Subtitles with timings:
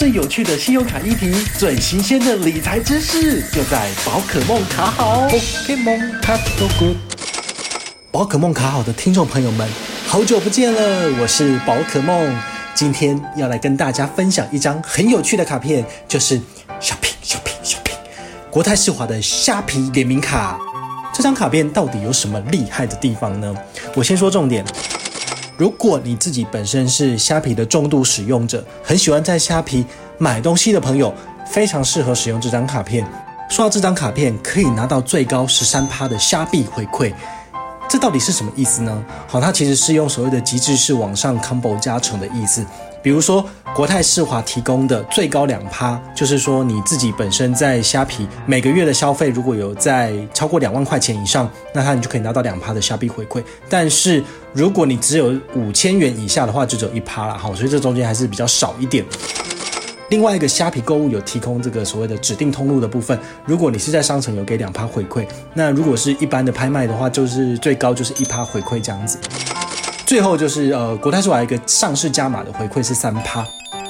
[0.00, 5.26] 最有趣的信用卡议题，最新鲜的理财知识，就在宝可梦卡好。
[5.26, 6.96] ok 梦卡 so good。
[8.10, 9.68] 宝可梦卡好的听众朋友们，
[10.06, 12.34] 好久不见了，我是宝可梦。
[12.74, 16.38] 今天要来跟大家分享一张很有趣的卡片，就是
[16.80, 17.98] Shopping Shopping Shopping
[18.50, 20.58] 国泰世华的虾皮联名卡。
[21.12, 23.54] 这张卡片到底有什么厉害的地方呢？
[23.94, 24.64] 我先说重点。
[25.60, 29.84] 如果你自己本身是虾皮的重度使用者，很喜欢在虾皮
[30.16, 31.12] 买东西的朋友，
[31.46, 33.06] 非常适合使用这张卡片。
[33.50, 37.12] 刷这张卡片可以拿到最高十三趴的虾币回馈，
[37.90, 39.04] 这到底是什么意思呢？
[39.26, 42.64] 好，它其实是用所谓的极致是网上 combo 加成的意思。
[43.02, 53.42] 比如说，国泰世华提供的最高两趴，就是说你自己本身在虾皮每个月的消费如果有在超过两万块钱以上，那它你就可以拿到两趴的虾币回馈。
[53.68, 54.22] 但是
[54.52, 59.04] 如果你只有五千元以下的话，就只有一趴了哈，所以这中间还是比较少一点。
[60.10, 65.24] 另外一个虾皮购物有提供这个所谓的指定通路的部分，如果你是在商城有给两趴回馈，
[65.54, 69.16] 那如果是一般的拍卖的话，就是最高就是一趴回馈这样子。
[70.10, 73.46] 最后就是呃，国泰世华一个上市加码的回馈是三趴，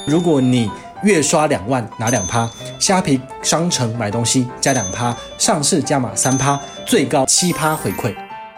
[0.07, 0.71] 如果你
[1.03, 2.47] 月刷两万拿两趴，
[2.79, 8.15] 虾皮商城买东西加两趴，上市加码三趴，最高七趴回馈。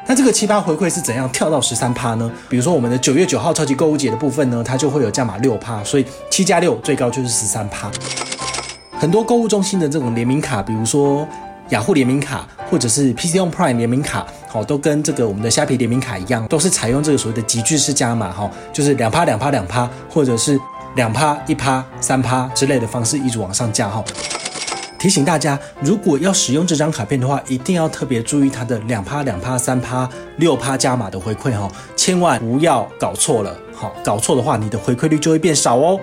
[0.08, 2.28] 那这个七趴回馈是怎样跳到十三趴呢？
[2.48, 7.88] 比如说我们的九月九号超级购物节的部分呢，它就会有加码六趴，所以七加六最高就是十三趴。
[8.98, 11.24] 很多购物中心的这种联名卡，比如说。
[11.70, 20.58] 雅虎联名卡或者是 PC on Prime 联名卡，好，都跟这个我们的虾皮联名卡一样，都是采用这个所谓的极致式加码，哈，就是两趴两趴两趴，或者是
[20.96, 24.04] 两趴一趴三趴之类的方式一直往上加，哈。
[24.98, 35.98] 提醒大家，如果要使用这张卡片的话，一定要特别注意它的两趴两趴三趴六趴加码的回馈，哈，千万不要搞错了，好，搞错的话，你的回馈率就会变少哦。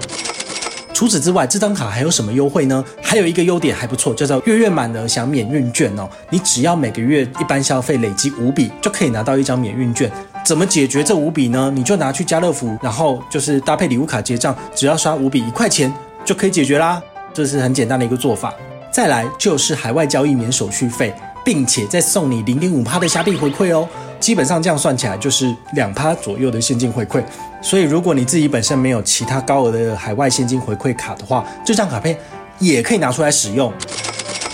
[0.99, 2.83] 除此之外，这张卡还有什么优惠呢？
[3.01, 6.05] 还有一个优点还不错，叫做月月满额享免运券哦。
[6.29, 10.11] 你只要每个月一般消费累积五笔，就可以拿到一张免运券。
[10.45, 11.71] 怎么解决这五笔呢？
[11.73, 15.89] 你就拿去家乐福，然后就是搭配礼物卡结账，只要刷五笔一块钱
[16.25, 17.01] 就可以解决啦。
[17.33, 18.53] 这是很简单的一个做法。
[18.91, 21.15] 再来就是海外交易免手续费，
[21.45, 23.87] 并且再送你零点五趴的虾币回馈哦。
[24.19, 27.23] 基本上这样算起来就是两趴左右的现金回馈，
[27.61, 32.17] 所以如果你自己本身没有其他高额的海外现金回馈卡的话，这张卡片
[32.59, 33.73] 也可以拿出来使用。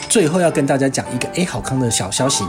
[0.07, 2.43] 最后要跟大家讲一个 A 好康的小消息。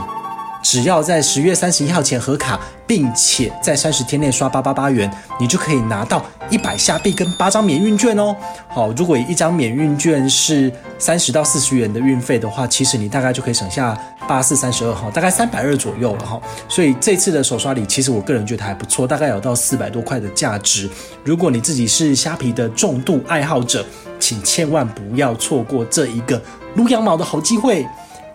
[0.69, 8.35] 只要在十月三十一号前核卡，并且在三十天内刷八八八元，你就可以拿到一百虾币跟八张免运券哦。
[8.67, 10.69] 好，如果一张免运券是
[10.99, 13.97] 三十到四十元的运费的话，其实你大概就可以省下
[14.27, 16.37] 八四三十二哈，大概三百二左右了哈。
[16.67, 20.89] 所以这次的手刷礼，其实我个人觉得还不错，大概有到四百多块的价值。
[21.23, 23.85] 如果你自己是虾皮的重度爱好者，
[24.19, 26.41] 请千万不要错过这一个
[26.75, 27.87] 撸羊毛的好机会。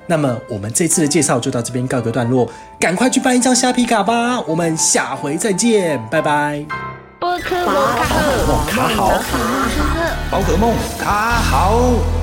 [0.06, 2.48] 那么我们这次的介绍就到这边告个段落，
[2.78, 4.40] 赶快去办一张虾皮卡吧！
[4.42, 6.64] 我们下回再见，拜拜。
[7.18, 9.12] 宝可梦卡好，
[10.30, 12.21] 宝可梦卡好。